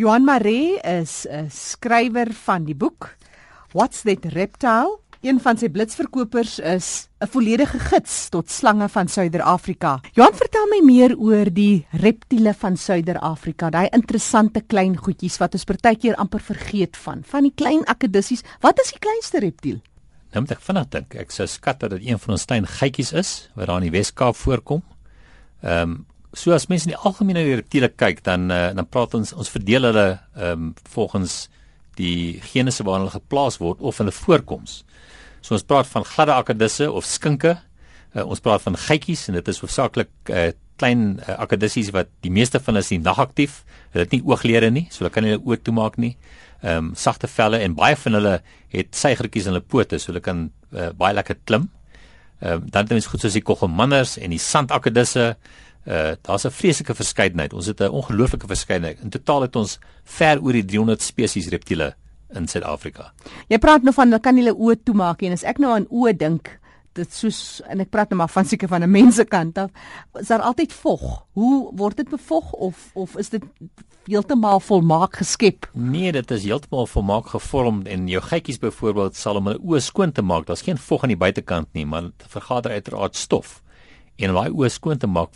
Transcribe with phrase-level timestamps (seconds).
[0.00, 3.16] Johan Maree is 'n skrywer van die boek
[3.72, 4.98] What's That Reptile?
[5.20, 10.00] Een van sy blitsverkopers is 'n volledige gids tot slange van Suider-Afrika.
[10.12, 15.64] Johan, vertel my meer oor die reptiele van Suider-Afrika, daai interessante klein goedjies wat ons
[15.64, 17.22] partykeer amper vergeet van.
[17.24, 19.80] Van die klein akedisies, wat is die kleinste reptiel?
[20.32, 21.14] Nou moet ek vinnig dink.
[21.14, 23.98] Ek sou skat dat dit een van ons klein geitjies is wat daar in die
[23.98, 24.82] Wes-Kaap voorkom.
[25.62, 28.86] Ehm um, so as mense in die algemeen na die reptiele kyk, dan uh, dan
[28.86, 30.06] praat ons ons verdeel hulle
[30.36, 31.48] ehm um, volgens
[31.98, 34.84] die genese waarin hulle geplaas word of hulle voorkoms.
[35.40, 37.56] So ons praat van gladde akedisse of skinke.
[38.14, 42.32] Uh, ons praat van geitjies en dit is hoofsaaklik uh, klein uh, akedisies wat die
[42.32, 43.60] meeste van hulle is nie nagaktief.
[43.92, 46.14] Hulle het nie ooglede nie, so hulle kan nie hulle oë toemaak nie.
[46.60, 48.34] Ehm um, sagte velle en baie van hulle
[48.74, 51.70] het suigertjies in hulle pote, so hulle kan uh, baie lekker klim.
[52.40, 55.34] Ehm uh, dan het ons goed soos die koggelmanners en die sandakedisse.
[55.86, 57.52] Uh daar's 'n vreeslike verskeidenheid.
[57.52, 59.00] Ons het 'n ongelooflike verskeidenheid.
[59.00, 61.94] In totaal het ons ver oor die 300 spesies reptiele
[62.34, 63.12] in Suid-Afrika.
[63.48, 66.16] Jy praat nou van hulle kan hulle oë toemaak en as ek nou aan oë
[66.16, 66.60] dink,
[66.98, 69.70] dit soos en ek praat nou maar van seker van 'n mensekant af,
[70.20, 71.26] is daar altyd vog.
[71.32, 73.42] Hoe word dit bevog of of is dit
[74.04, 75.70] heeltemal volmaak geskep?
[75.72, 80.12] Nee, dit is heeltemal volmaak gevorm en jou geitjies byvoorbeeld sal om hulle oë skoon
[80.12, 80.46] te maak.
[80.46, 83.62] Daar's geen vog aan die buitekant nie, maar dit vergader uiteraard stof
[84.20, 85.32] en daai oë skoon te maak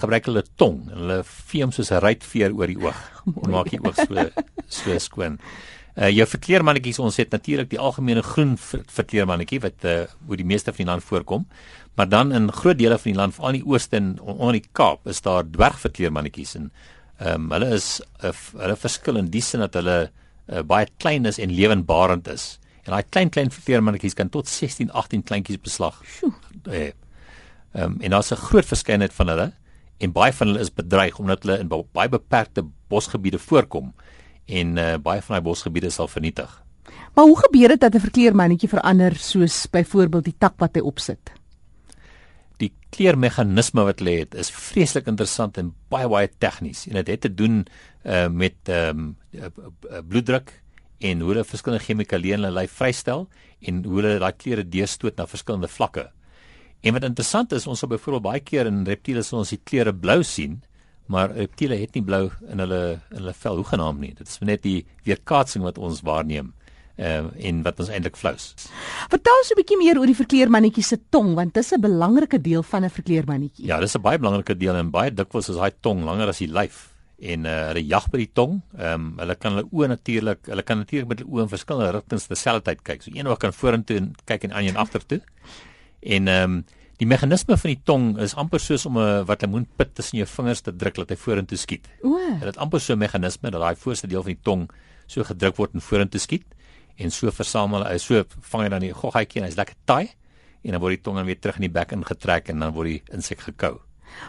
[0.00, 3.00] gebruik hulle tong en hulle vee hom soos 'n ruitveer oor die oog
[3.44, 4.26] en maak die oog so
[4.68, 5.38] so skoon.
[5.94, 10.72] Uh jou verkleermannetjies ons het natuurlik die algemene groen verkleermannetjie wat uh oor die meeste
[10.72, 11.46] van die land voorkom.
[11.94, 14.68] Maar dan in groot dele van die land, veral in die ooste en onder die
[14.72, 16.72] Kaap, is daar dwergverkleermannetjies en
[17.18, 20.10] ehm um, hulle is uh, hulle verskil in die sin dat hulle
[20.50, 22.58] uh, baie klein is en lewendbarend is.
[22.82, 26.02] En daai klein klein verkleermannetjies kan tot 16, 18 kleintjies beslag.
[26.66, 26.90] Uh,
[27.74, 29.52] Ehm um, en daar's 'n groot verskeidenheid van hulle
[29.98, 33.94] en baie van hulle is bedreig omdat hulle in baie beperkte bosgebiede voorkom
[34.46, 36.62] en uh, baie van daai bosgebiede sal vernietig.
[37.14, 41.32] Maar hoe gebeur dit dat 'n verkleermannetjie verander soos byvoorbeeld die tak wat hy opsit?
[42.56, 47.20] Die kleurmeganisme wat hulle het is vreeslik interessant en baie baie tegnies en dit het
[47.20, 47.66] te doen
[48.04, 49.16] uh, met ehm um,
[50.08, 50.62] bloeddruk
[50.98, 53.28] en hoe hulle verskillende chemikalieë in hulle lyf vrystel
[53.60, 56.10] en hoe hulle daai kleure deurstoot na verskillende vlakke.
[56.84, 59.94] En wat interessant is, ons sal byvoorbeeld baie keer in reptiele sien ons die kleure
[59.96, 60.58] blou sien,
[61.08, 64.12] maar reptiele het nie blou in hulle in hulle vel hoegenaamd nie.
[64.18, 66.52] Dit is net die weerkaatsing wat ons waarneem
[66.96, 68.52] uh, en wat ons eintlik flous.
[69.12, 72.40] Vertel ons 'n bietjie meer oor die verkleermannetjie se tong want dit is 'n belangrike
[72.40, 73.66] deel van 'n verkleermannetjie.
[73.66, 76.48] Ja, dis 'n baie belangrike deel en baie dikwels is daai tong langer as die
[76.48, 78.62] lyf en uh, hulle jag by die tong.
[78.76, 81.92] Ehm um, hulle kan hulle oë natuurlik, hulle kan natuurlik met hulle oë in verskillende
[81.92, 83.02] rigtings terselfdertyd kyk.
[83.02, 85.20] So een oog kan vorentoe en kyk en aan en agtertoe.
[86.04, 86.64] En ehm um,
[87.00, 90.28] die meganisme van die tong is amper soos om 'n wat 'n moonpit tussen jou
[90.28, 91.88] vingers te druk dat hy vorentoe skiet.
[92.02, 92.18] O.
[92.38, 94.70] Dit het amper so 'n meganisme dat daai voorste deel van die tong
[95.06, 96.46] so gedruk word en vorentoe skiet
[96.96, 100.14] en so versamel hy so vang hy dan die goggaatjie en hy's lekker taai
[100.62, 102.88] en dan word die tong dan weer terug in die bek ingetrek en dan word
[102.88, 103.80] die insek gekou.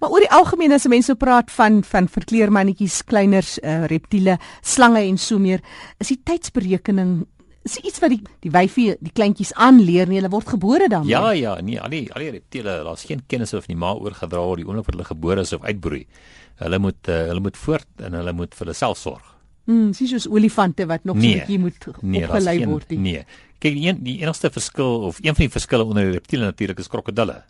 [0.00, 5.18] Maar oor die algemeen as mense praat van van verkleermannetjies, kleiners, uh, reptiele, slange en
[5.18, 5.62] so meer,
[6.02, 7.26] is die tydsberekening
[7.68, 11.12] is iets wat die die wyfie die kleintjies aanleer nie hulle word gebore daarmee.
[11.12, 14.44] Ja ja, nee, al die al die reptiele, daar's geen kennis of nie maar oorgedra
[14.44, 16.04] word die oomblik wat hulle gebore is of uitbroei.
[16.62, 19.34] Hulle moet uh, hulle moet voort en hulle moet vir hulle self sorg.
[19.68, 22.90] Mm, sies soos olifante wat nog nee, so 'n bietjie moet nee, opgelei word.
[22.90, 22.98] Nie.
[22.98, 23.44] Nee.
[23.58, 26.78] Kyk, die, een, die enigste verskil of een van die verskille onder die reptiele natuurlik
[26.78, 27.42] is krokodille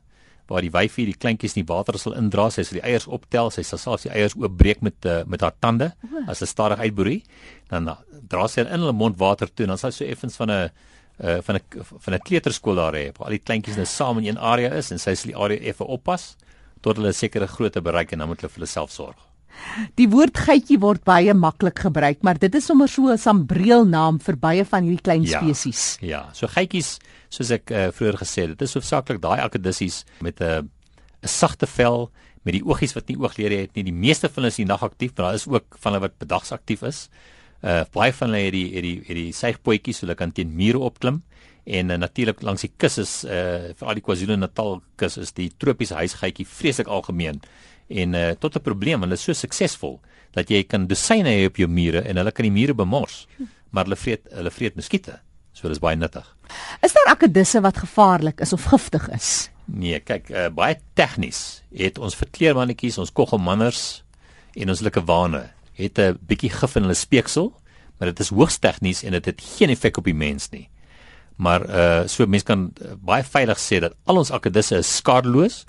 [0.49, 3.51] waar die wyfie die kleintjies in die water sal indra, sy sal die eiers optel,
[3.53, 5.93] sy sal selfs die eiers oopbreek met uh, met haar tande
[6.27, 7.19] as hulle stadig uitbroei.
[7.69, 7.99] Dan uh,
[8.33, 10.71] dra sy in hulle mond water toe en dan sal sy so effens van 'n
[11.21, 14.25] uh, van 'n van 'n kleuterskool daar hê, waar al die kleintjies net saam in
[14.25, 16.37] een area is en sy sal die area effe oppas
[16.81, 19.28] tot hulle 'n sekere grootte bereik en dan moet hulle vir hulle self sorg.
[19.99, 24.37] Die woord geitjie word baie maklik gebruik, maar dit is sommer so 'n sambreelnaam vir
[24.37, 25.99] baie van hierdie klein ja, spesies.
[26.01, 26.99] Ja, so geitjies,
[27.29, 30.69] soos ek uh, vroeër gesê het, dit is hoofsaaklik daai akedissies met 'n
[31.23, 32.11] 'n sagte vel
[32.45, 33.85] met die oogies wat nie ooglede het nie.
[33.85, 37.09] Die meeste van hulle is nagaktief, maar daar is ook van hulle wat bedagsaktief is.
[37.61, 40.55] Uh baie van hulle het die het die het die suigpotjies so hulle kan teen
[40.55, 41.23] mure opklim
[41.67, 45.51] en uh, natuurlik langs die kus is uh vir al die KwaZulu-Natal kus is die
[45.59, 47.43] tropiese huisgeitjie vreeslik algemeen
[47.89, 50.01] en uh, tot 'n probleem hulle is so suksesvol
[50.33, 53.27] dat jy kan dosyne hê op jou mure en hulle kan die mure bemors
[53.71, 55.21] maar hulle vreet hulle vreet muskiete.
[55.53, 56.25] So dis baie nuttig.
[56.83, 59.51] Is daar akedisse wat gevaarlik is of giftig is?
[59.67, 64.05] Nee kyk uh, baie tegnies het ons verkleermannetjies ons koggelmanners
[64.55, 67.53] en ons likewane het 'n bietjie gif in hulle speeksel
[67.99, 70.69] maar dit is hoogs tegnies en dit het, het geen effek op die mens nie.
[71.37, 75.65] Maar uh so mense kan uh, baie veilig sê dat al ons akedisse is skadeloos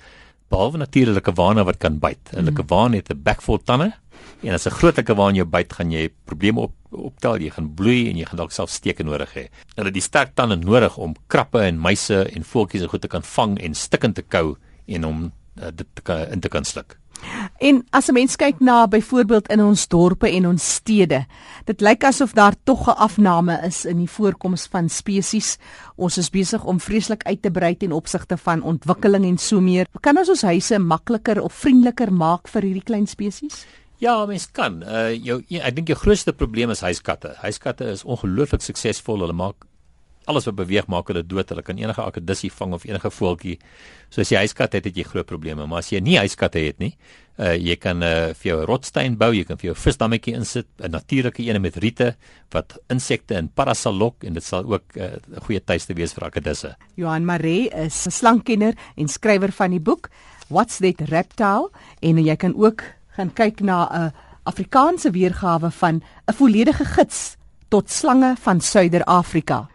[0.49, 2.33] behalwe natuurlike wane wat kan byt.
[2.33, 2.45] 'n mm.
[2.45, 3.93] Likewane het 'n bek vol tande
[4.41, 8.09] En as 'n groot akewaan jou byt, gaan jy probleme op optel, jy gaan bloei
[8.09, 9.49] en jy gaan dalk self steke nodig hê.
[9.75, 13.07] Hulle het die sterk tande nodig om krappe en muise en voeltjies en goed te
[13.07, 14.55] kan vang en stikkend te kou
[14.87, 15.31] en om
[15.61, 16.97] uh, dit te kan in te kan sluk.
[17.59, 21.25] En as 'n mens kyk na byvoorbeeld in ons dorpe en ons stede,
[21.65, 25.57] dit lyk asof daar tog 'n afname is in die voorkoms van spesies.
[25.95, 29.87] Ons is besig om vreeslik uit te brei ten opsigte van ontwikkeling en so meer.
[29.99, 33.65] Kan ons ons huise makliker of vriendeliker maak vir hierdie klein spesies?
[33.97, 34.83] Ja, mens kan.
[34.83, 37.35] Uh jou ek dink jou grootste probleem is huiskatte.
[37.41, 39.19] Huiskatte is ongelooflik suksesvol.
[39.19, 39.65] Hulle maak
[40.29, 41.49] alles wat beweeg maak hulle dood.
[41.49, 43.57] Hulle kan enige akedissie vang of enige voeltjie.
[44.09, 46.79] So as jy huiskat het, het jy groot probleme, maar as jy nie huiskatte het
[46.79, 46.93] nie,
[47.39, 50.67] uh jy kan uh vir jou 'n rotsteen bou, jy kan vir jou visdammetjie insit,
[50.79, 52.15] 'n natuurlike een met riete
[52.51, 56.13] wat insekte en parasol lok en dit sal ook uh, 'n uh, goeie tuiste wees
[56.13, 56.75] vir akedisse.
[56.95, 60.09] Johan Maree is 'n slankkenner en skrywer van die boek
[60.49, 61.69] What's That Reptile
[62.01, 62.83] en jy kan ook
[63.15, 64.13] gaan kyk na 'n
[64.43, 67.37] Afrikaanse weergawe van 'n volledige gids
[67.69, 69.69] tot slange van Suider-Afrika.